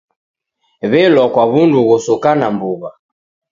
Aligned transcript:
Welwa 0.91 1.25
kwa 1.33 1.43
wundu 1.51 1.79
ghosokana 1.89 2.47
mbuw'a 2.53 2.89